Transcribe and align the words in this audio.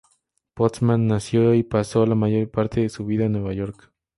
Postman 0.55 1.05
nació 1.05 1.53
y 1.53 1.61
pasó 1.61 2.07
la 2.07 2.15
mayor 2.15 2.49
parte 2.49 2.81
de 2.81 2.89
su 2.89 3.05
vida 3.05 3.25
en 3.25 3.33
Nueva 3.33 3.53
York. 3.53 3.93